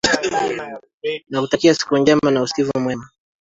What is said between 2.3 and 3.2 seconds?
na usikivu mwema